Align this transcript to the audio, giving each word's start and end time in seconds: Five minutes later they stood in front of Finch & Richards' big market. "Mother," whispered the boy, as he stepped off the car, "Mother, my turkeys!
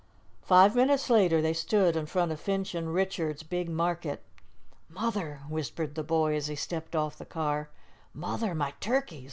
Five 0.41 0.75
minutes 0.75 1.11
later 1.11 1.43
they 1.43 1.53
stood 1.53 1.95
in 1.95 2.07
front 2.07 2.31
of 2.31 2.39
Finch 2.39 2.73
& 2.73 2.73
Richards' 2.73 3.43
big 3.43 3.69
market. 3.69 4.23
"Mother," 4.89 5.41
whispered 5.47 5.93
the 5.93 6.01
boy, 6.03 6.35
as 6.35 6.47
he 6.47 6.55
stepped 6.55 6.95
off 6.95 7.19
the 7.19 7.23
car, 7.23 7.69
"Mother, 8.11 8.55
my 8.55 8.73
turkeys! 8.79 9.19